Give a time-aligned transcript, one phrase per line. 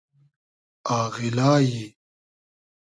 [0.99, 1.95] آغیلای